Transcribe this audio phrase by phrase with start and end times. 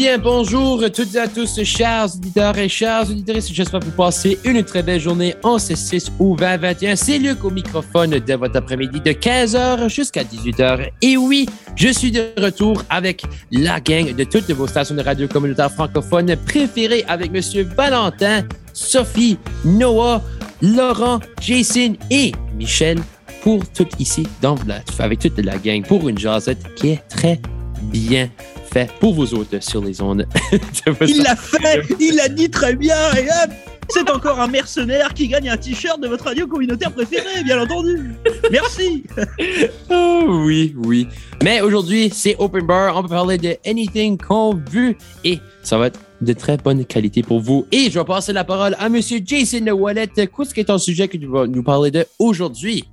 [0.00, 3.52] bien, bonjour toutes et à tous, chers auditeurs et chers auditrices.
[3.52, 6.96] J'espère que vous passez une très belle journée en C6 ou 2021.
[6.96, 10.88] C'est Luc au microphone de votre après-midi de 15h jusqu'à 18h.
[11.02, 11.46] Et oui,
[11.76, 16.34] je suis de retour avec la gang de toutes vos stations de radio communautaire francophones
[16.46, 19.36] préférées avec Monsieur Valentin, Sophie,
[19.66, 20.22] Noah,
[20.62, 22.98] Laurent, Jason et Michel
[23.42, 24.56] pour tout ici dans
[24.98, 27.38] avec toute la gang pour une jasette qui est très
[27.82, 28.30] bien
[28.70, 30.26] fait pour vous autres sur les ondes.
[31.06, 33.50] il l'a fait, il l'a dit très bien, et hop,
[33.92, 38.14] c'est encore un mercenaire qui gagne un t-shirt de votre radio communautaire préférée, bien entendu.
[38.50, 39.04] Merci.
[39.90, 41.08] oh oui, oui.
[41.42, 42.96] Mais aujourd'hui, c'est Open Bar.
[42.96, 47.22] On peut parler de anything qu'on veut et ça va être de très bonne qualité
[47.22, 47.66] pour vous.
[47.72, 50.08] Et je vais passer la parole à Monsieur Jason Wallet.
[50.14, 52.84] Qu'est-ce qui est ton sujet que tu vas nous parler de aujourd'hui?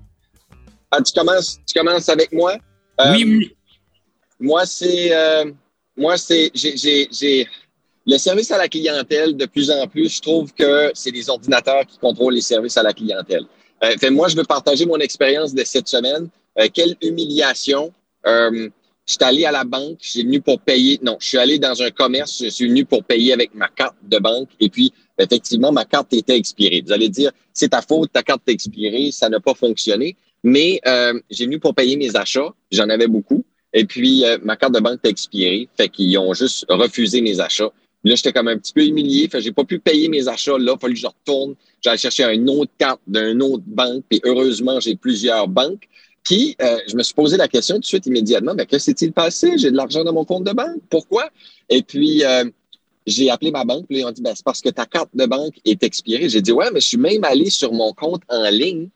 [0.90, 2.54] Ah, tu commences, tu commences avec moi?
[3.12, 3.57] oui, oui.
[4.40, 5.52] Moi, c'est euh,
[5.96, 7.48] moi, c'est j'ai
[8.06, 11.86] le service à la clientèle, de plus en plus, je trouve que c'est les ordinateurs
[11.86, 13.44] qui contrôlent les services à la clientèle.
[13.84, 16.30] Euh, fait, moi, je veux partager mon expérience de cette semaine.
[16.58, 17.94] Euh, quelle humiliation.
[18.26, 18.70] Euh,
[19.06, 21.00] je suis allé à la banque, j'ai venu pour payer.
[21.02, 23.96] Non, je suis allé dans un commerce, je suis venu pour payer avec ma carte
[24.04, 24.50] de banque.
[24.60, 26.82] Et puis, effectivement, ma carte était expirée.
[26.86, 30.18] Vous allez dire, c'est ta faute, ta carte est expirée, ça n'a pas fonctionné.
[30.44, 32.54] Mais euh, j'ai venu pour payer mes achats.
[32.72, 33.46] J'en avais beaucoup.
[33.78, 35.70] Et puis, euh, ma carte de banque était expirée.
[35.78, 37.72] Fait qu'ils ont juste refusé mes achats.
[38.04, 39.30] Là, j'étais comme un petit peu humilié.
[39.30, 40.58] Fait j'ai pas pu payer mes achats.
[40.58, 41.54] Là, il fallu que je retourne.
[41.84, 44.04] J'allais chercher une autre carte d'une autre banque.
[44.10, 45.88] Puis heureusement, j'ai plusieurs banques.
[46.24, 48.56] Puis, euh, je me suis posé la question tout de suite, immédiatement.
[48.56, 49.60] Mais que s'est-il passé?
[49.60, 50.82] J'ai de l'argent dans mon compte de banque.
[50.90, 51.30] Pourquoi?
[51.70, 52.46] Et puis, euh,
[53.06, 53.86] j'ai appelé ma banque.
[53.88, 56.30] Puis, ils ont dit, ben, c'est parce que ta carte de banque est expirée.
[56.30, 58.90] J'ai dit, ouais, mais je suis même allé sur mon compte en ligne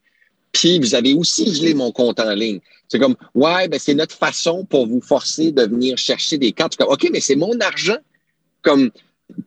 [0.52, 2.60] puis vous avez aussi gelé mon compte en ligne.
[2.88, 6.76] C'est comme, ouais, ben c'est notre façon pour vous forcer de venir chercher des cartes.
[6.76, 7.98] Comme, OK, mais c'est mon argent.
[8.62, 8.92] Comme,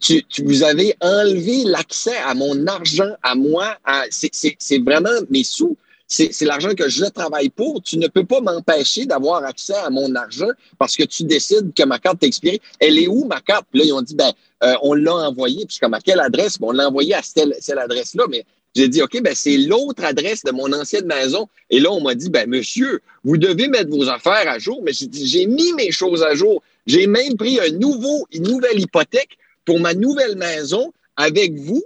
[0.00, 3.76] tu, tu vous avez enlevé l'accès à mon argent, à moi.
[4.10, 5.76] C'est vraiment mes sous.
[6.06, 7.82] C'est l'argent que je travaille pour.
[7.82, 11.82] Tu ne peux pas m'empêcher d'avoir accès à mon argent parce que tu décides que
[11.82, 12.60] ma carte expirée.
[12.78, 13.66] Elle est où, ma carte?
[13.70, 15.66] Puis là, ils ont dit, ben, euh, on l'a envoyée.
[15.66, 16.56] Puis comme, à quelle adresse?
[16.60, 18.24] on l'a envoyée à cette adresse-là.
[18.30, 21.48] Mais j'ai dit, OK, ben, c'est l'autre adresse de mon ancienne maison.
[21.70, 24.82] Et là, on m'a dit, ben, monsieur, vous devez mettre vos affaires à jour.
[24.84, 26.62] Mais j'ai dit, j'ai mis mes choses à jour.
[26.86, 31.84] J'ai même pris un nouveau, une nouvelle hypothèque pour ma nouvelle maison avec vous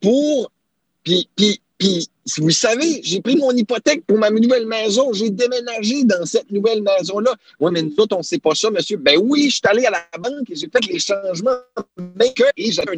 [0.00, 0.50] pour,
[1.04, 2.08] puis, puis, puis,
[2.38, 5.12] vous savez, j'ai pris mon hypothèque pour ma nouvelle maison.
[5.12, 7.34] J'ai déménagé dans cette nouvelle maison-là.
[7.60, 8.96] Oui, mais nous autres, on ne sait pas ça, monsieur.
[8.96, 11.58] Ben oui, je suis allé à la banque et j'ai fait les changements.
[12.16, 12.96] Mais que, et j'avais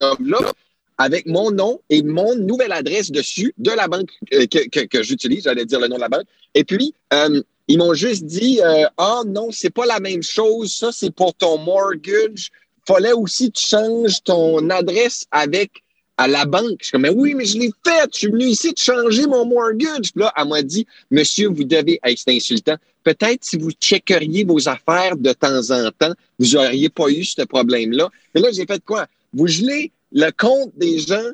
[0.00, 0.56] un enveloppe
[0.98, 5.44] avec mon nom et mon nouvelle adresse dessus de la banque euh, que, que, j'utilise,
[5.44, 6.26] j'allais dire le nom de la banque.
[6.54, 10.74] Et puis, euh, ils m'ont juste dit euh, Ah non, c'est pas la même chose,
[10.74, 12.50] ça c'est pour ton mortgage.
[12.86, 15.82] Fallait aussi que tu changes ton adresse avec
[16.16, 16.78] à la banque.
[16.80, 18.08] Je suis comme, mais oui, mais je l'ai fait.
[18.12, 20.12] Je suis venu ici de changer mon mortgage.
[20.12, 22.76] Puis là, elle m'a dit, monsieur, vous devez, hey, c'est insultant.
[23.04, 27.42] Peut-être si vous checkeriez vos affaires de temps en temps, vous n'auriez pas eu ce
[27.42, 28.08] problème-là.
[28.34, 29.06] Mais là, j'ai fait quoi?
[29.32, 31.30] Vous gelez le compte des gens.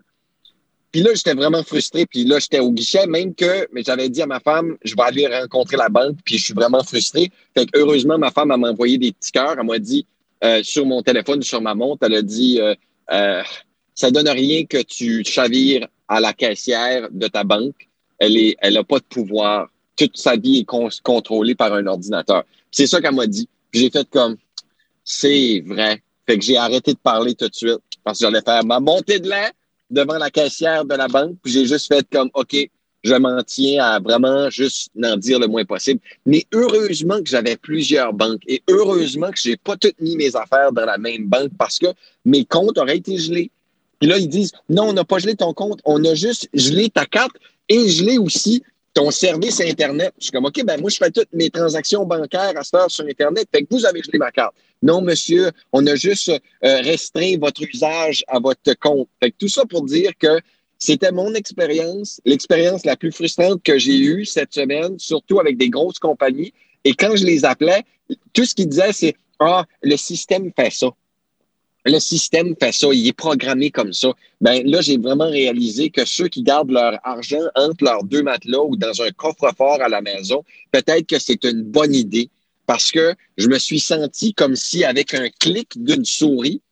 [0.93, 2.07] Puis là, j'étais vraiment frustré.
[2.07, 5.03] Puis là, j'étais au guichet, même que mais j'avais dit à ma femme, je vais
[5.03, 6.19] aller rencontrer la banque.
[6.25, 7.31] Puis je suis vraiment frustré.
[7.57, 9.57] Fait que heureusement, ma femme, m'a envoyé des petits cœurs.
[9.59, 10.07] Elle m'a dit
[10.45, 12.75] euh, sur mon téléphone, sur ma montre, elle a dit euh,
[13.13, 13.43] euh,
[13.95, 17.89] ça donne rien que tu chavires à la caissière de ta banque.
[18.19, 19.69] Elle est, elle a pas de pouvoir.
[19.97, 22.45] Toute sa vie est contrôlée par un ordinateur.
[22.71, 23.49] C'est ça qu'elle m'a dit.
[23.73, 24.37] J'ai fait comme
[25.05, 26.03] c'est vrai.
[26.27, 29.19] Fait que j'ai arrêté de parler tout de suite parce que j'allais faire ma montée
[29.19, 29.51] de lait
[29.91, 31.37] devant la caissière de la banque.
[31.43, 32.57] Puis j'ai juste fait comme, OK,
[33.03, 36.01] je m'en tiens à vraiment juste n'en dire le moins possible.
[36.25, 40.73] Mais heureusement que j'avais plusieurs banques et heureusement que j'ai pas toutes mis mes affaires
[40.73, 41.89] dans la même banque parce que
[42.25, 43.51] mes comptes auraient été gelés.
[44.01, 46.91] Puis là, ils disent, non, on n'a pas gelé ton compte, on a juste gelé
[46.91, 47.37] ta carte
[47.69, 48.63] et gelé aussi
[48.95, 50.15] ton service Internet.
[50.19, 52.91] Je suis comme, OK, ben moi, je fais toutes mes transactions bancaires à cette heure
[52.91, 53.49] sur Internet.
[53.53, 54.55] Fait que vous avez gelé ma carte.
[54.83, 59.09] Non, monsieur, on a juste euh, restreint votre usage à votre compte.
[59.21, 60.41] Fait que tout ça pour dire que
[60.79, 65.71] c'était mon expérience, l'expérience la plus frustrante que j'ai eue cette semaine, surtout avec des
[65.71, 66.53] grosses compagnies.
[66.85, 67.83] Et quand je les appelais,
[68.33, 70.89] tout ce qu'ils disaient, c'est, ah, le système fait ça
[71.85, 74.13] le système fait ça, il est programmé comme ça.
[74.41, 78.63] Ben là, j'ai vraiment réalisé que ceux qui gardent leur argent entre leurs deux matelas
[78.63, 82.31] ou dans un coffre-fort à la maison, peut-être que c'est une bonne idée
[82.67, 86.63] parce que je me suis senti comme si avec un clic d'une souris,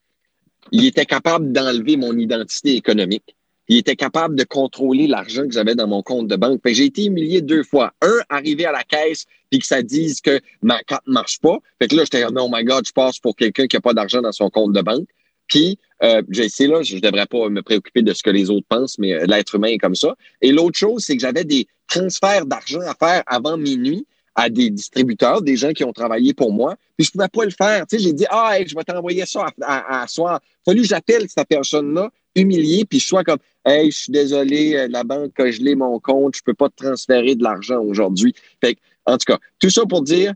[0.71, 3.35] il était capable d'enlever mon identité économique.
[3.67, 6.61] Il était capable de contrôler l'argent que j'avais dans mon compte de banque.
[6.65, 7.93] J'ai été humilié deux fois.
[8.01, 11.59] Un, arrivé à la caisse puis que ça dise que ma carte marche pas.
[11.79, 14.21] Fait que là, j'étais oh my God, je passe pour quelqu'un qui a pas d'argent
[14.21, 15.07] dans son compte de banque.
[15.47, 18.49] Puis, euh, j'ai essayé, là, je ne devrais pas me préoccuper de ce que les
[18.49, 20.15] autres pensent, mais euh, l'être humain est comme ça.
[20.41, 24.05] Et l'autre chose, c'est que j'avais des transferts d'argent à faire avant minuit
[24.35, 27.51] à des distributeurs, des gens qui ont travaillé pour moi, puis je pouvais pas le
[27.51, 27.85] faire.
[27.85, 30.41] Tu sais, j'ai dit, ah, je vais t'envoyer ça à, à, soir.
[30.65, 34.87] Fallu que j'appelle cette personne-là, humilié, puis je sois comme, hey, je suis désolé, euh,
[34.89, 38.33] la banque a gelé mon compte, je peux pas te transférer de l'argent aujourd'hui.
[38.63, 40.33] Fait en tout cas, tout ça pour dire,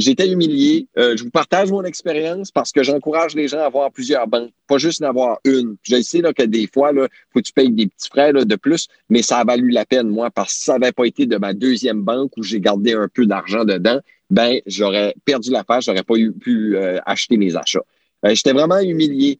[0.00, 0.88] J'étais humilié.
[0.96, 4.50] Euh, je vous partage mon expérience parce que j'encourage les gens à avoir plusieurs banques,
[4.66, 5.76] pas juste d'avoir une.
[5.82, 8.88] Je sais que des fois, il faut que tu payes des petits frais de plus,
[9.10, 11.52] mais ça a valu la peine, moi, parce que ça n'avait pas été de ma
[11.52, 14.00] deuxième banque où j'ai gardé un peu d'argent dedans,
[14.30, 17.84] ben j'aurais perdu l'affaire, j'aurais pas eu, pu euh, acheter mes achats.
[18.24, 19.38] J'étais vraiment humilié.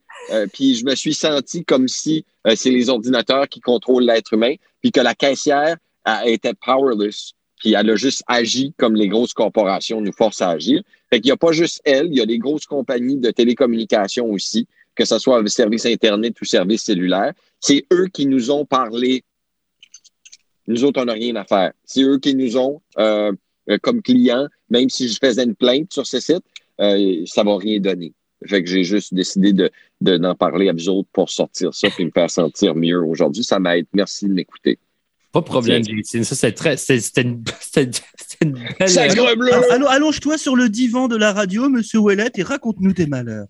[0.53, 2.25] Puis je me suis senti comme si
[2.55, 5.77] c'est les ordinateurs qui contrôlent l'être humain, puis que la caissière
[6.25, 10.81] était powerless puis elle a juste agi comme les grosses corporations nous forcent à agir.
[11.09, 14.29] Fait qu'il n'y a pas juste elle, il y a les grosses compagnies de télécommunications
[14.31, 17.33] aussi, que ce soit service Internet ou service cellulaire.
[17.59, 19.23] C'est eux qui nous ont parlé.
[20.67, 21.71] Nous autres, on n'a rien à faire.
[21.85, 23.31] C'est eux qui nous ont, euh,
[23.83, 26.43] comme clients, même si je faisais une plainte sur ce site,
[26.79, 28.13] euh, ça va rien donner.
[28.47, 29.69] Fait que j'ai juste décidé de,
[30.01, 33.43] d'en parler à vous autres pour sortir ça et me faire sentir mieux aujourd'hui.
[33.43, 33.85] Ça m'aide.
[33.93, 34.79] Merci de m'écouter.
[35.31, 36.25] Pas de problème, Justine.
[36.25, 36.75] Ça, c'est très.
[36.75, 37.43] C'était une,
[38.41, 39.37] une belle.
[39.37, 39.51] bleu.
[39.87, 43.47] Allonge-toi sur le divan de la radio, monsieur Ouellet, et raconte-nous tes malheurs.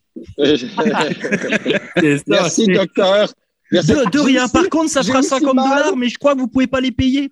[2.28, 3.34] Merci, docteur.
[3.72, 4.48] De, rien.
[4.50, 6.92] Par contre, ça fera 50 dollars, mais je crois que vous ne pouvez pas les
[6.92, 7.32] payer.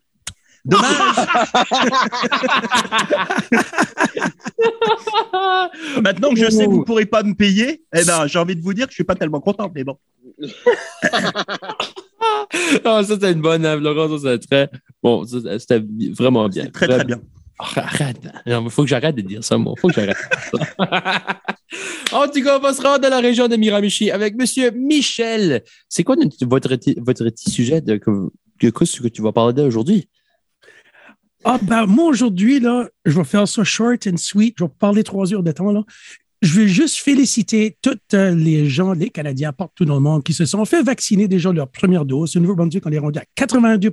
[0.65, 1.15] Dommage.
[6.01, 8.55] Maintenant que je sais que vous ne pourrez pas me payer, eh ben, j'ai envie
[8.55, 9.97] de vous dire que je ne suis pas tellement content, mais bon.
[12.83, 14.15] ça, c'était une bonne œuvre, Laurent.
[14.17, 14.69] Ça, c'était très.
[15.01, 15.81] Bon, c'était
[16.17, 16.67] vraiment bien.
[16.67, 17.19] Très, très bien.
[17.59, 18.17] Ah, arrête.
[18.45, 19.73] Il faut que j'arrête de dire ça, moi.
[19.77, 20.15] Il faut que j'arrête.
[22.13, 24.45] en tout cas, on va se rendre dans la région de Miramichi avec M.
[24.75, 25.63] Michel.
[25.89, 27.99] C'est quoi votre, votre petit sujet de,
[28.61, 30.07] de, ce que tu vas parler d'aujourd'hui?
[31.45, 34.55] Ah, ben, moi, aujourd'hui, là, je vais faire ça short and sweet.
[34.57, 35.83] Je vais parler trois heures de temps, là
[36.41, 40.33] je veux juste féliciter tous euh, les gens, les Canadiens partout dans le monde qui
[40.33, 42.35] se sont fait vacciner déjà leur première dose.
[42.35, 43.91] Au Nouveau-Brunswick, on est rendu à 82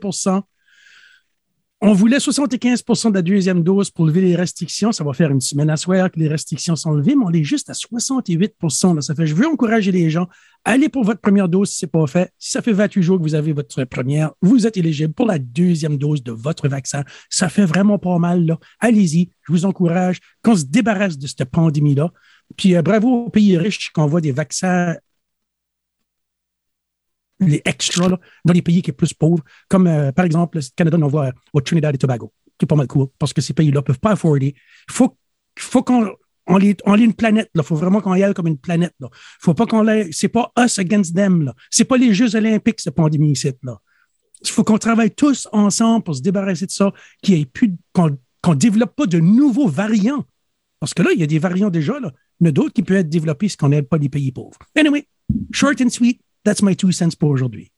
[1.88, 4.91] on voulait 75% de la deuxième dose pour lever les restrictions.
[4.91, 7.44] Ça va faire une semaine à soir que les restrictions sont levées, mais on est
[7.44, 10.27] juste à 68% Ça fait, je veux encourager les gens.
[10.65, 12.33] Allez pour votre première dose si ce n'est pas fait.
[12.41, 15.38] Si ça fait 28 jours que vous avez votre première, vous êtes éligible pour la
[15.38, 17.05] deuxième dose de votre vaccin.
[17.31, 18.59] Ça fait vraiment pas mal, là.
[18.81, 19.31] Allez-y.
[19.47, 22.11] Je vous encourage qu'on se débarrasse de cette pandémie-là.
[22.56, 24.97] Puis euh, bravo aux pays riches qui envoient des vaccins
[27.41, 28.09] les extras
[28.44, 31.61] dans les pays qui sont plus pauvres, comme euh, par exemple le Canada envoie au
[31.61, 34.12] Trinidad et Tobago, qui est pas mal cool, parce que ces pays-là ne peuvent pas
[34.12, 34.55] afforder.
[34.88, 35.17] Il faut,
[35.59, 36.11] faut qu'on
[36.47, 37.50] on ait, une planète.
[37.55, 38.94] Il faut vraiment qu'on y aille comme une planète.
[39.00, 39.09] Là.
[39.41, 41.44] Faut pas qu'on Ce C'est pas us against them.
[41.44, 41.55] Là.
[41.71, 43.50] C'est pas les Jeux olympiques, cette pandémie ici.
[43.62, 43.79] Là.
[44.43, 46.93] Il faut qu'on travaille tous ensemble pour se débarrasser de ça,
[47.93, 50.25] qu'on ne développe pas de nouveaux variants.
[50.79, 51.99] Parce que là, il y a des variants déjà.
[51.99, 52.12] Là.
[52.41, 54.31] Il y en a d'autres qui peuvent être développés si on n'aide pas les pays
[54.31, 54.59] pauvres.
[54.77, 55.09] Anyway,
[55.53, 57.70] short and sweet, that's my two cents pour aujourd'hui.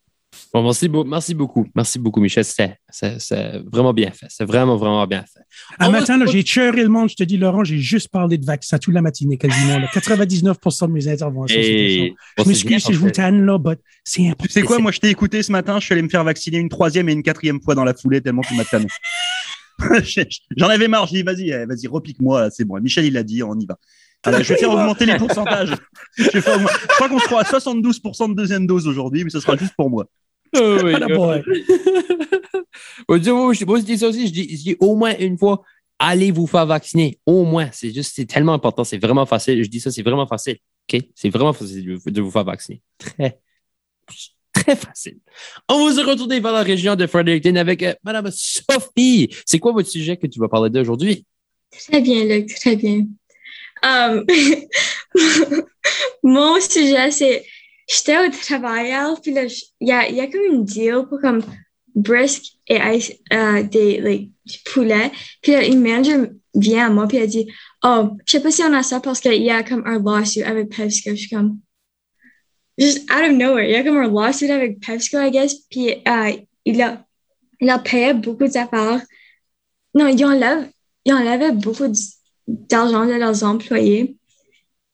[0.53, 1.67] Bon, merci, merci, beaucoup.
[1.75, 2.45] Merci beaucoup, Michel.
[2.45, 4.27] C'est vraiment bien fait.
[4.29, 5.41] C'est vraiment, vraiment bien fait.
[5.79, 7.09] Un matin, j'ai cheuré le monde.
[7.09, 9.81] Je te dis, Laurent, j'ai juste parlé de vaccins toute la matinée quasiment.
[9.93, 11.61] 99 de mes interventions.
[11.61, 12.13] je
[12.47, 14.53] m'excuse si je vous tanne, là, mais c'est important.
[14.53, 15.81] C'est quoi, moi, je t'ai écouté ce matin.
[15.81, 18.21] Je suis allé me faire vacciner une troisième et une quatrième fois dans la foulée
[18.21, 18.87] tellement tu m'as tanné.
[20.57, 21.07] J'en avais marre.
[21.07, 22.51] J'ai dit, vas-y, eh, vas-y, repique-moi.
[22.51, 22.79] C'est bon.
[22.81, 23.79] Michel, il l'a dit, on y va
[24.27, 25.75] je vais faire augmenter les pourcentages.
[26.17, 26.41] Je,
[26.95, 30.07] crois qu'on sera à 72% de deuxième dose aujourd'hui, mais ce sera juste pour moi.
[30.57, 31.41] Oh, oui, moi,
[33.11, 35.63] je, dis ça aussi, je dis, au moins une fois,
[35.99, 37.19] allez vous faire vacciner?
[37.27, 39.63] Au moins, c'est juste, c'est tellement important, c'est vraiment facile.
[39.63, 40.57] Je dis ça, c'est vraiment facile.
[40.93, 41.03] OK?
[41.15, 42.81] C'est vraiment facile de vous faire vacciner.
[42.99, 43.41] Très,
[44.53, 45.19] très facile.
[45.69, 49.29] On vous est retourné vers la région de Fredericton avec euh, Madame Sophie.
[49.45, 51.25] C'est quoi votre sujet que tu vas parler d'aujourd'hui?
[51.71, 53.07] Très bien, Luc, très bien.
[53.83, 54.25] Um,
[56.23, 57.45] mon sujet, c'est
[57.89, 59.45] j'étais au travail, puis là,
[59.81, 61.43] il y a, y a comme une deal pour comme
[61.95, 62.81] brisque et
[63.33, 64.31] euh, des like,
[64.73, 65.11] poulets.
[65.43, 67.51] Puis là, manager vient à moi, puis elle dit
[67.83, 70.43] Oh, je sais pas si on a ça parce qu'il y a comme un lawsuit
[70.43, 71.11] avec Pepsico.
[71.11, 71.59] Je suis comme
[72.79, 75.55] Just out of nowhere, il y a comme un lawsuit avec Pepsico, I guess.
[75.69, 77.05] Puis euh, il, a,
[77.61, 79.03] il a payé beaucoup d'affaires.
[79.95, 80.69] Non, il enlève,
[81.05, 81.95] il enlève beaucoup de
[82.49, 84.17] d'argent de leurs employés.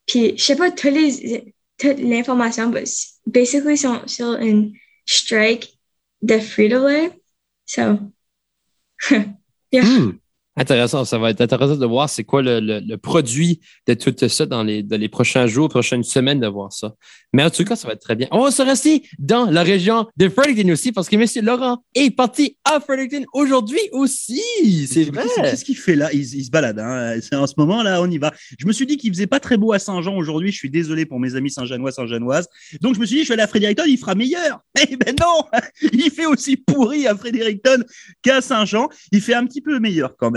[0.05, 2.83] Puis, je sais pas les, toute l'information, mais
[3.25, 4.73] basically, ils sont sur une
[5.05, 5.79] strike
[6.21, 7.11] de Frito-Lay.
[7.65, 7.99] So,
[9.71, 9.83] yeah.
[9.83, 10.19] Hmm.
[10.57, 14.13] Intéressant, ça va être intéressant de voir c'est quoi le, le, le, produit de tout
[14.29, 16.93] ça dans les, dans les prochains jours, prochaines semaines de voir ça.
[17.33, 18.29] Mais en tout cas, ça va être très bien.
[18.31, 21.45] On va se rester dans la région de Fredericton aussi parce que M.
[21.45, 24.41] Laurent est parti à Fredericton aujourd'hui aussi.
[24.87, 25.25] C'est vrai.
[25.35, 26.09] Qu'est-ce qu'il fait là?
[26.13, 26.79] Il, il, se balade.
[26.79, 27.17] Hein.
[27.21, 28.33] C'est en ce moment là, on y va.
[28.57, 30.53] Je me suis dit qu'il faisait pas très beau à Saint-Jean aujourd'hui.
[30.53, 32.47] Je suis désolé pour mes amis Saint-Jeanois, Saint-Jeanoises.
[32.79, 34.61] Donc je me suis dit, je vais aller à Fredericton, il fera meilleur.
[34.87, 35.43] Eh ben non,
[35.81, 37.83] il fait aussi pourri à Fredericton
[38.21, 38.87] qu'à Saint-Jean.
[39.11, 40.29] Il fait un petit peu meilleur quand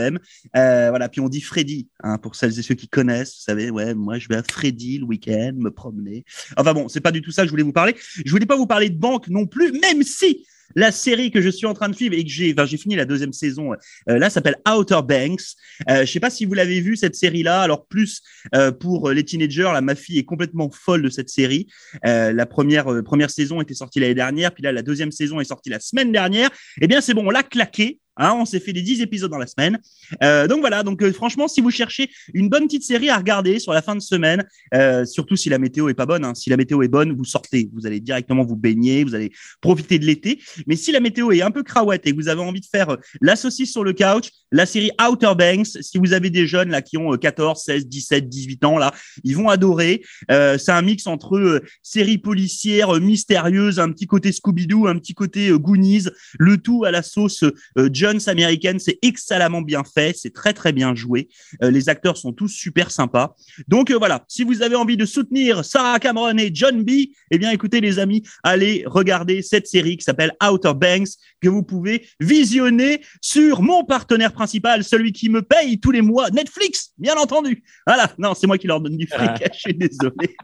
[0.56, 3.70] Euh, voilà, puis on dit Freddy, hein, pour celles et ceux qui connaissent, vous savez,
[3.70, 6.24] ouais, moi je vais à Freddy le week-end, me promener.
[6.56, 7.94] Enfin bon, c'est pas du tout ça que je voulais vous parler.
[8.24, 11.48] Je voulais pas vous parler de banque non plus, même si la série que je
[11.48, 14.18] suis en train de suivre et que j'ai, enfin, j'ai fini la deuxième saison, euh,
[14.18, 15.42] là s'appelle Outer Banks.
[15.88, 17.62] Euh, je sais pas si vous l'avez vu cette série-là.
[17.62, 18.22] Alors plus
[18.54, 21.66] euh, pour les teenagers, là ma fille est complètement folle de cette série.
[22.02, 25.70] La première première saison était sortie l'année dernière, puis là la deuxième saison est sortie
[25.70, 26.50] la semaine dernière.
[26.80, 28.00] Eh bien c'est bon, on l'a claqué.
[28.18, 29.78] Hein, on s'est fait les 10 épisodes dans la semaine.
[30.22, 33.60] Euh, donc voilà, donc euh, franchement, si vous cherchez une bonne petite série à regarder
[33.60, 34.44] sur la fin de semaine,
[34.75, 37.25] euh, surtout si la météo est pas bonne, hein, si la météo est bonne, vous
[37.25, 40.40] sortez, vous allez directement vous baigner, vous allez profiter de l'été.
[40.66, 42.96] Mais si la météo est un peu craouette et que vous avez envie de faire
[43.20, 46.82] la saucisse sur le couch, la série Outer Banks, si vous avez des jeunes là
[46.82, 50.02] qui ont 14, 16, 17, 18 ans là, ils vont adorer.
[50.28, 56.08] c'est un mix entre série policière mystérieuse, un petit côté Scooby-Doo, un petit côté Goonies,
[56.38, 57.44] le tout à la sauce
[57.92, 61.28] John américaine, c'est excellemment bien fait, c'est très très bien joué.
[61.62, 63.34] Euh, les acteurs sont tous super sympas.
[63.68, 66.90] Donc euh, voilà, si vous avez envie de soutenir Sarah Cameron et John B,
[67.30, 71.08] eh bien écoutez les amis, allez regarder cette série qui s'appelle Outer Banks
[71.40, 76.30] que vous pouvez visionner sur mon partenaire principal, celui qui me paye tous les mois,
[76.30, 77.62] Netflix, bien entendu.
[77.86, 79.38] Voilà, non, c'est moi qui leur donne du fric, ah.
[79.52, 80.36] je suis désolé.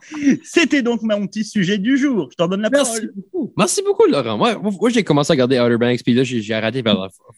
[0.44, 2.28] C'était donc mon petit sujet du jour.
[2.30, 3.12] Je t'en donne la Merci parole.
[3.14, 3.52] Beaucoup.
[3.56, 4.36] Merci beaucoup, Laurent.
[4.36, 6.82] Moi, moi j'ai commencé à regarder Outer Banks, puis là, j'ai arrêté.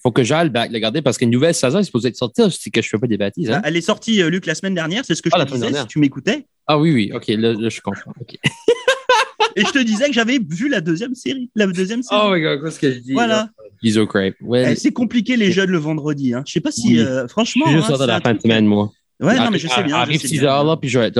[0.02, 2.42] Faut que j'aille le regarder parce qu'une nouvelle saison est supposée être sortie.
[2.50, 3.50] C'est que je fais pas des bêtises.
[3.50, 3.62] Hein?
[3.64, 5.04] Elle est sortie, euh, Luc, la semaine dernière.
[5.04, 6.46] C'est ce que je ah, te disais si tu m'écoutais.
[6.66, 7.11] Ah oui, oui.
[7.14, 8.12] OK, là, là je comprends.
[8.20, 8.37] OK.
[9.56, 11.50] Et je te disais que j'avais vu la deuxième série.
[11.54, 12.20] La deuxième série.
[12.23, 13.12] Oh my god, qu'est-ce que je dis?
[13.14, 13.49] Voilà.
[13.82, 14.37] Iso Crepe.
[14.42, 14.73] Ouais.
[14.73, 16.35] Eh, c'est compliqué les jeunes le vendredi.
[16.35, 16.42] Hein.
[16.46, 17.00] Je sais pas si, oui.
[17.00, 17.64] euh, franchement.
[17.66, 18.90] Je suis juste hein, sorti la fin de semaine, moi.
[19.18, 19.96] Ouais, non, mais je sais bien.
[19.96, 21.11] Arrive 6 heures là, puis je vais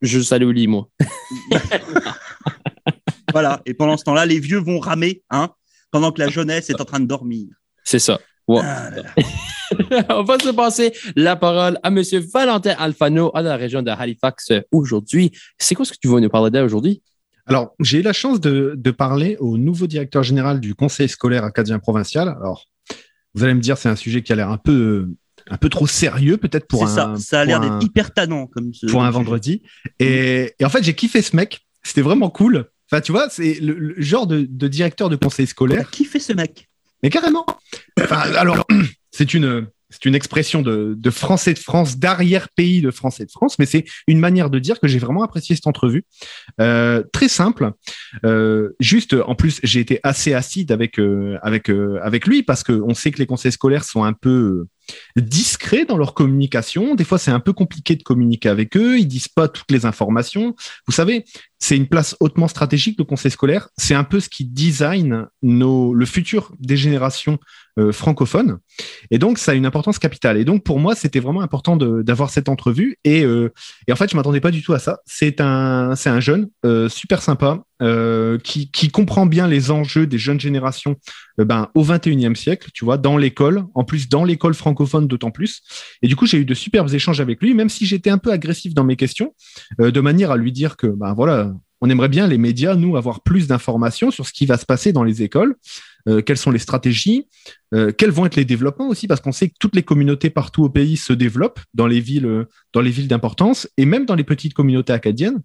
[0.00, 0.88] juste aller au lit, moi.
[3.32, 3.62] voilà.
[3.64, 5.50] Et pendant ce temps-là, les vieux vont ramer, hein,
[5.92, 7.46] pendant que la jeunesse est en train de dormir.
[7.84, 8.20] C'est ça.
[8.48, 8.60] Ouais.
[8.62, 8.90] Ah,
[10.18, 12.02] On va se passer la parole à M.
[12.32, 15.32] Valentin Alfano à la région de Halifax aujourd'hui.
[15.58, 17.02] C'est quoi ce que tu veux nous parler d'aujourd'hui?
[17.46, 21.44] Alors, j'ai eu la chance de, de, parler au nouveau directeur général du conseil scolaire
[21.44, 22.28] acadien provincial.
[22.28, 22.66] Alors,
[23.34, 25.08] vous allez me dire, c'est un sujet qui a l'air un peu,
[25.50, 26.86] un peu trop sérieux, peut-être pour un.
[26.86, 29.62] ça, ça a l'air d'être hyper tannant comme ce, Pour un vendredi.
[29.98, 31.66] Et, et, en fait, j'ai kiffé ce mec.
[31.82, 32.66] C'était vraiment cool.
[32.90, 35.90] Enfin, tu vois, c'est le, le, genre de, de, directeur de conseil scolaire.
[35.90, 36.68] Qui fait ce mec
[37.02, 37.46] Mais carrément.
[38.10, 38.66] Alors,
[39.10, 39.68] c'est une,
[40.06, 44.58] expression de, français de France, d'arrière-pays de français de France, mais c'est une manière de
[44.58, 46.04] dire que j'ai vraiment apprécié cette entrevue.
[46.60, 47.72] Euh, très simple.
[48.24, 50.98] Euh, juste, en plus, j'ai été assez acide avec
[51.42, 54.66] avec euh, avec lui parce que on sait que les conseils scolaires sont un peu
[55.16, 56.94] discrets dans leur communication.
[56.94, 58.98] Des fois, c'est un peu compliqué de communiquer avec eux.
[58.98, 60.54] Ils disent pas toutes les informations.
[60.86, 61.24] Vous savez,
[61.58, 63.68] c'est une place hautement stratégique, le conseil scolaire.
[63.76, 67.38] C'est un peu ce qui design nos, le futur des générations
[67.78, 68.58] euh, francophones.
[69.10, 70.36] Et donc, ça a une importance capitale.
[70.36, 72.98] Et donc, pour moi, c'était vraiment important d'avoir cette entrevue.
[73.04, 73.52] Et, euh,
[73.86, 74.98] et, en fait, je m'attendais pas du tout à ça.
[75.06, 80.18] C'est un, c'est un jeune euh, super sympa, euh, qui, comprend bien les enjeux des
[80.18, 80.94] jeunes générations
[81.40, 85.32] euh, ben, au 21e siècle, tu vois, dans l'école, en plus dans l'école francophone d'autant
[85.32, 85.62] plus.
[86.00, 88.30] Et du coup, j'ai eu de superbes échanges avec lui, même si j'étais un peu
[88.30, 89.34] agressif dans mes questions,
[89.80, 92.96] euh, de manière à lui dire que, ben voilà, on aimerait bien les médias, nous,
[92.96, 95.56] avoir plus d'informations sur ce qui va se passer dans les écoles,
[96.26, 97.28] quelles sont les stratégies,
[97.72, 100.68] quels vont être les développements aussi, parce qu'on sait que toutes les communautés partout au
[100.68, 104.54] pays se développent dans les villes, dans les villes d'importance et même dans les petites
[104.54, 105.40] communautés acadiennes.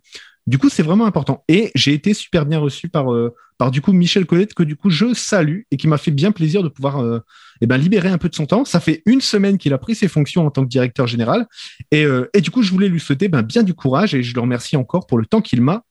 [0.48, 1.44] Du coup, c'est vraiment important.
[1.50, 4.78] Et j'ai été super bien reçu par, euh, par du coup Michel Colette, que du
[4.78, 7.20] coup je salue et qui m'a fait bien plaisir de pouvoir euh,
[7.60, 8.64] eh ben, libérer un peu de son temps.
[8.64, 11.48] Ça fait une semaine qu'il a pris ses fonctions en tant que directeur général.
[11.92, 14.34] Et, euh, et du coup, je voulais lui souhaiter ben, bien du courage et je
[14.34, 15.84] le remercie encore pour le temps qu'il m'a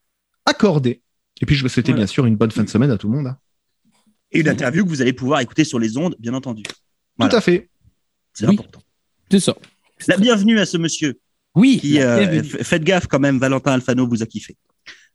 [0.46, 1.02] accordé.
[1.42, 2.04] Et puis, je veux souhaiter voilà.
[2.04, 3.26] bien sûr une bonne fin de semaine à tout le monde.
[3.26, 3.36] Hein.
[4.32, 6.62] Et une interview que vous allez pouvoir écouter sur les ondes, bien entendu.
[7.18, 7.30] Voilà.
[7.30, 7.68] Tout à fait.
[8.32, 8.54] C'est oui.
[8.54, 8.80] important.
[9.30, 9.54] C'est ça.
[10.08, 11.20] La bienvenue à ce monsieur.
[11.56, 11.78] Oui.
[11.80, 14.56] Qui, euh, faites gaffe quand même, Valentin Alfano vous a kiffé.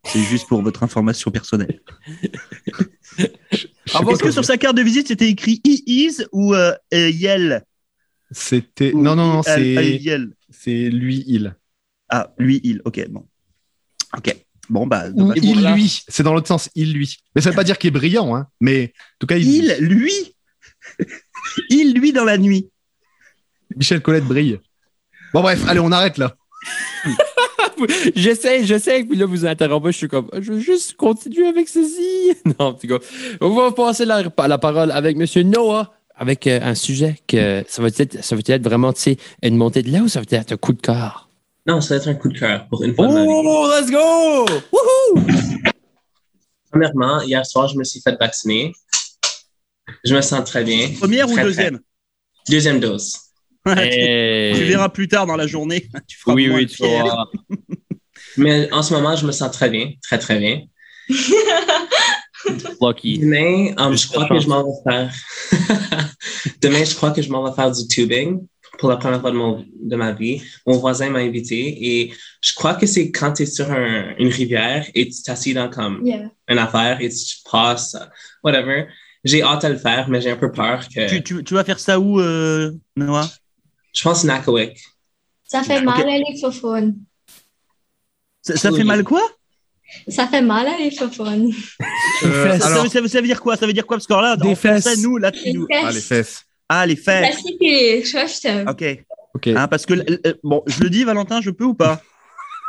[0.04, 1.82] C'est juste pour votre information personnelle.
[3.18, 7.64] Est-ce que sur sa carte de visite c'était écrit E-Is ou euh, Yel?
[8.32, 10.00] C'était non non non c'est
[10.50, 11.56] c'est lui il.
[12.10, 12.82] Ah lui il.
[12.86, 13.26] Ok bon.
[14.18, 14.36] Ok
[14.70, 15.76] Bon, bah, Ou il, voilà.
[15.76, 16.02] lui.
[16.08, 17.18] C'est dans l'autre sens, il, lui.
[17.36, 18.48] Mais ça veut pas dire qu'il est brillant, hein.
[18.62, 20.14] Mais en tout cas, il, il, lui,
[21.70, 22.70] il, lui dans la nuit.
[23.76, 24.62] Michel Colette brille.
[25.34, 26.36] Bon, bref, allez, on arrête là.
[28.16, 32.34] J'essaie, j'essaie, puis là, vous interrompez, je suis comme, je veux juste continuer avec ceci.
[32.46, 33.00] Non, en tout cas,
[33.40, 35.50] on va passer la, la parole avec M.
[35.50, 39.18] Noah, avec euh, un sujet que ça va être, ça va être vraiment, tu sais,
[39.42, 41.30] une montée de là ou ça va être un coup de cœur?
[41.66, 43.08] Non, ça va être un coup de cœur pour une fois.
[43.10, 44.46] Oh, let's go!
[44.72, 45.26] Wouhou!
[46.70, 48.74] Premièrement, hier soir, je me suis fait vacciner.
[50.04, 50.90] Je me sens très bien.
[51.00, 51.86] Première ou deuxième très.
[52.50, 53.18] Deuxième dose.
[53.66, 55.88] Tu verras plus tard dans la journée.
[56.08, 57.04] Tu feras Oui, oui, tu fier.
[57.04, 57.26] vas.
[58.38, 59.92] Mais en ce moment, je me sens très bien.
[60.02, 60.62] Très, très bien.
[62.82, 63.20] Lucky.
[63.20, 65.14] Demain, um, Je crois que je m'en vais faire.
[66.62, 68.40] Demain, je crois que je m'en vais faire du tubing
[68.80, 70.42] pour la première fois de, mon, de ma vie.
[70.66, 71.60] Mon voisin m'a invité
[72.00, 75.54] et je crois que c'est quand tu es sur un- une rivière et tu t'assieds
[75.54, 76.32] dans comme Yeah.
[76.48, 77.96] une affaire et tu passes,
[78.44, 78.88] whatever.
[79.24, 81.08] J'ai hâte à le faire, mais j'ai un peu peur que.
[81.10, 83.30] Tu, tu, tu vas faire ça où, euh, Noah?
[83.94, 84.78] Je pense Nakawik.
[85.44, 86.96] Ça fait mal à les faufounes.
[88.42, 88.78] ça, ça Oui.
[88.80, 89.22] fait mal quoi?
[90.08, 90.72] Ça fait mal à.
[90.72, 92.62] Euh, fesses.
[92.62, 93.58] ça, alors, ça, ça veut- dire quoi?
[93.58, 93.98] Ça veut dire quoi?
[93.98, 95.02] Parce que là, Des en français, fesses.
[95.04, 95.68] nous, là, tu nous...
[95.70, 95.84] fesses.
[95.84, 96.46] ah, les fesses.
[96.70, 97.36] Ah, les fesses.
[98.70, 98.84] Ok.
[99.34, 99.48] Ok.
[99.48, 102.02] Hein, parce que, euh, bon, je le dis, Valentin, je peux ou pas?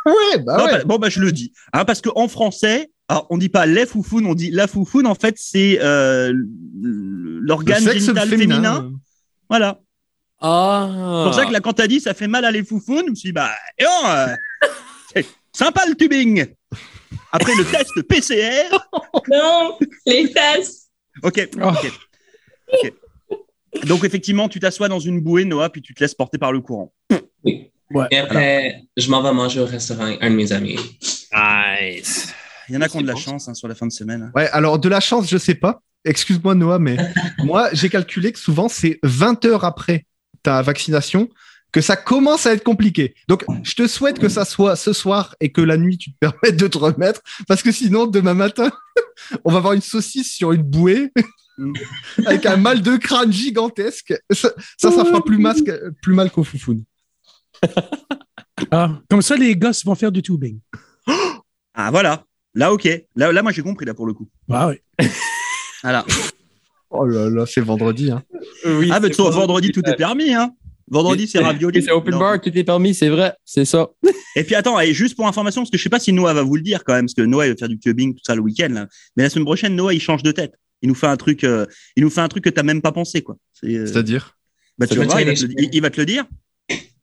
[0.05, 0.73] Ouais, bah Non, ouais.
[0.79, 1.52] bah- Bon, bah, je le dis.
[1.73, 5.07] Hein, parce qu'en français, alors, on dit pas les foufounes, on dit la foufoune.
[5.07, 6.33] En fait, c'est euh,
[6.83, 8.55] l'organe génital féminin.
[8.57, 8.93] féminin.
[9.49, 9.81] Voilà.
[10.43, 10.89] Ah.
[10.91, 13.11] C'est pour ça que là, quand t'as dit ça fait mal à les foufounes, je
[13.11, 14.27] me suis dit, bah, et non, euh,
[15.15, 16.47] c'est sympa le tubing.
[17.31, 18.77] Après le test PCR.
[19.31, 20.89] Non, les fesses.
[21.23, 21.49] Ok.
[21.55, 21.93] ok.
[22.73, 22.93] Ok.
[23.87, 26.61] Donc, effectivement, tu t'assois dans une bouée, Noah, puis tu te laisses porter par le
[26.61, 26.93] courant.
[27.45, 27.71] Oui.
[27.91, 28.07] Ouais.
[28.11, 30.77] Et après, je m'en vais manger au restaurant avec un de mes amis.
[31.33, 32.33] Nice.
[32.69, 34.31] Il y en a qui ont de la chance hein, sur la fin de semaine.
[34.35, 35.83] Ouais, alors de la chance, je sais pas.
[36.05, 36.97] Excuse-moi, Noah, mais
[37.39, 40.07] moi, j'ai calculé que souvent, c'est 20 heures après
[40.43, 41.29] ta vaccination
[41.73, 43.15] que ça commence à être compliqué.
[43.29, 46.19] Donc, je te souhaite que ça soit ce soir et que la nuit, tu te
[46.21, 48.71] permettes de te remettre, parce que sinon, demain matin,
[49.45, 51.11] on va avoir une saucisse sur une bouée
[52.26, 54.15] avec un mal de crâne gigantesque.
[54.31, 56.85] Ça, ça, ça fera plus, masque, plus mal qu'au foufoune.
[58.71, 60.61] Ah, comme ça, les gosses vont faire du tubing.
[61.75, 62.26] Ah, voilà.
[62.55, 62.87] Là, ok.
[63.17, 64.28] Là, là moi, j'ai compris, là, pour le coup.
[64.50, 65.09] Ah oui.
[65.83, 66.05] Voilà.
[66.91, 68.11] Oh là là, c'est vendredi.
[68.11, 68.23] Hein.
[68.65, 70.52] Oui, Ah, mais toi, pas- vendredi, tout est permis, hein.
[70.91, 71.83] Vendredi, c'est ravioli.
[71.83, 72.21] C'est open Non.
[72.21, 73.89] bar, tout est permis, c'est vrai, c'est ça.
[74.37, 76.43] Et puis attends, et juste pour information, parce que je sais pas si Noah va
[76.43, 78.35] vous le dire quand même, parce que Noah il va faire du tubing tout ça
[78.35, 78.69] le week-end.
[78.71, 78.89] là.
[79.17, 80.52] Mais la semaine prochaine, Noah il change de tête.
[80.83, 82.93] Il nous fait un truc, euh, il nous fait un truc que t'as même pas
[82.93, 83.37] pensé quoi.
[83.65, 84.37] Euh, C'est-à-dire?
[84.78, 86.25] Bah, tu Ça vas me voir, il va, te le, il va te le dire.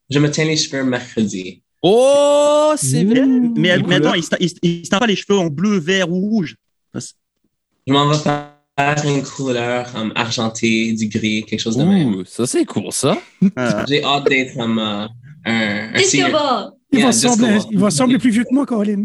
[0.09, 1.61] Je me tiens les cheveux mercredi.
[1.83, 3.25] Oh, c'est vrai.
[3.25, 4.49] Mais, mais attends, il se, il,
[4.85, 6.55] se- teint pas les cheveux en bleu, vert ou rouge.
[6.95, 8.53] Je m'en vais faire
[9.05, 12.15] une couleur um, argentée, du gris, quelque chose de même.
[12.15, 13.17] Ouh, ça c'est cool ça.
[13.43, 15.05] Euh, J'ai hâte d'être comme euh,
[15.45, 16.31] un, un senior.
[16.31, 16.71] ball.
[16.91, 17.61] Il, Yeah, va disco sembler, ball.
[17.71, 19.03] il va sembler plus vieux que moi, Colin.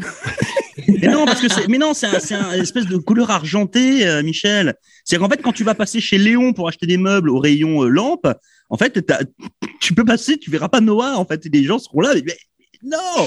[0.88, 4.06] mais non, parce que c'est, mais non, c'est un, c'est un espèce de couleur argentée,
[4.06, 4.74] euh, Michel.
[5.04, 7.82] C'est qu'en fait, quand tu vas passer chez Léon pour acheter des meubles au rayon
[7.84, 8.26] euh, lampe,
[8.70, 9.04] en fait,
[9.80, 11.18] tu peux passer, tu verras pas Noah.
[11.18, 12.12] En fait, et les gens seront là.
[12.14, 12.37] Mais, mais
[12.85, 13.27] non.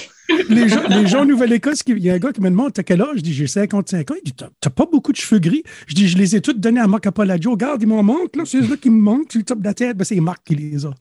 [0.50, 2.84] Les gens, les gens en Nouvelle-Écosse, il y a un gars qui me demande T'as
[2.84, 3.18] quel âge?
[3.18, 4.16] Je dis J'ai 55 ans.
[4.24, 5.64] Il dit T'as pas beaucoup de cheveux gris.
[5.88, 7.52] Je dis Je les ai tous donnés à Marc Apolagio.
[7.52, 8.36] Regarde, il m'en manque.
[8.36, 8.44] là.
[8.46, 9.32] C'est là qui me manquent.
[9.32, 9.98] Sur le top de la tête.
[9.98, 10.92] Ben, c'est Marc qui les a.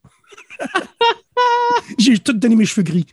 [1.98, 3.06] J'ai tout donné mes cheveux gris.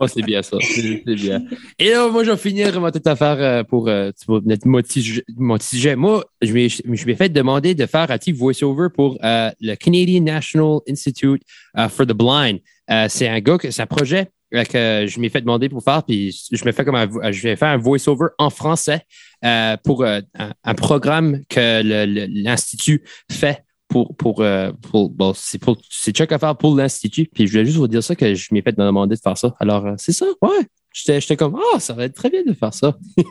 [0.00, 0.56] Oh, c'est bien ça.
[0.60, 1.44] C'est bien.
[1.78, 4.82] Et là, moi, je vais finir ma toute affaire euh, pour, euh, pour notre mon
[4.82, 5.94] petit sujet- mon petit sujet.
[5.94, 9.74] Moi, je m'ai je m'ai fait demander de faire un petit voice-over pour euh, le
[9.76, 11.42] Canadian National Institute
[11.76, 12.58] uh, for the Blind.
[12.90, 14.28] Euh, c'est un gars, que- c'est un projet
[14.64, 17.56] que je m'ai fait demander pour faire, puis je me fais comme un, je vais
[17.56, 19.02] faire un voice-over en français
[19.44, 20.20] euh, pour euh,
[20.64, 26.38] un, programme que l'Institut fait pour, pour, euh, pour bon, c'est pour, c'est Chuck à
[26.38, 27.28] faire pour l'Institut.
[27.32, 29.54] Puis je voulais juste vous dire ça que je m'ai fait demander de faire ça.
[29.60, 30.66] Alors, euh, c'est ça, ouais.
[31.04, 32.96] J'étais, comme, ah, ça va être très bien de faire ça.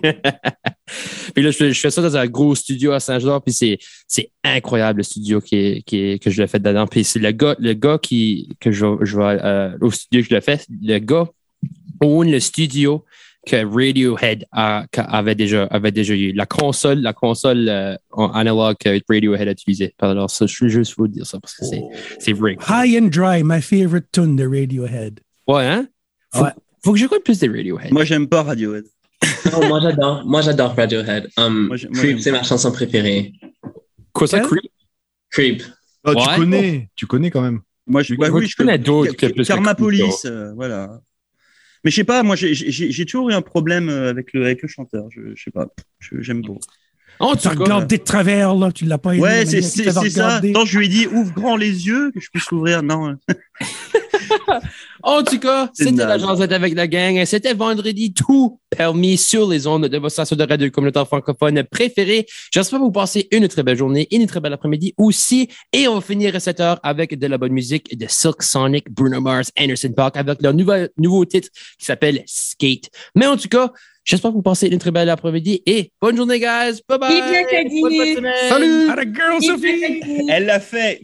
[1.33, 3.79] puis là, je, fais- je fais ça dans un gros studio à Saint-Jean, puis c'est,
[4.43, 6.85] incroyable le studio qui est, qui est- que je l'ai fait dedans.
[6.85, 10.29] Puis c'est le gars, le gars qui, que je, je vais, euh, au studio que
[10.29, 11.27] je l'ai fait, le gars
[12.01, 13.03] own le studio
[13.47, 18.75] que Radiohead a- avait déjà avait déjà eu la console la console euh, en analogue
[18.79, 21.81] que Radiohead a utilisé alors ça je veux juste vous dire ça parce que c'est
[22.19, 25.19] c'est vrai High and Dry, my favorite tune de Radiohead.
[25.47, 25.87] ouais hein?
[26.33, 26.49] Faut, Ouais.
[26.85, 28.85] Faut que j'écoute plus de Radiohead Moi, j'aime pas Radiohead.
[29.51, 31.29] Non, moi j'adore, moi j'adore Radiohead.
[31.37, 33.33] Um, Moi, j'ai- moi, Creep, c'est ma chanson préférée.
[34.13, 34.41] quoi ça Hein?
[34.47, 34.71] Creep?
[35.31, 35.63] Creep.
[36.03, 37.61] Oh, Tu connais, tu connais quand même.
[37.87, 40.99] Moi, je, Moi, ouais, oui, je connais d'autres Karma Police, euh, voilà.
[41.83, 44.67] Mais je sais pas, moi, j'ai- toujours eu un problème euh, avec le, avec le
[44.67, 45.05] chanteur.
[45.11, 45.67] Je, je sais pas,
[46.19, 46.53] j'aime pas.
[47.19, 48.71] En Tu regardé de travers, là.
[48.71, 49.21] Tu l'as pas aimé.
[49.23, 50.41] Ouais, c'est ça.
[50.53, 52.83] Quand je lui ai dit ouvre grand les yeux, que je puisse ouvrir.
[52.83, 53.15] Non.
[55.07, 56.25] En tout cas, C'est c'était la naze.
[56.27, 57.23] jasette avec la gang.
[57.25, 62.25] C'était vendredi tout permis sur les ondes de votre station de radio communautaire francophone préférée.
[62.51, 65.47] J'espère que vous passez une très belle journée et une très belle après-midi aussi.
[65.71, 68.89] Et on va finir à 7 heures avec de la bonne musique de Silk Sonic,
[68.91, 72.89] Bruno Mars, Anderson Park avec leur nouvel, nouveau titre qui s'appelle Skate.
[73.13, 73.71] Mais en tout cas,
[74.05, 76.79] j'espère que vous passez une très belle après-midi et bonne journée, guys.
[76.89, 77.21] Bye bye.
[78.49, 78.89] Salut!
[78.89, 80.01] Atta girl, Sophie!
[80.29, 81.01] Elle l'a fait.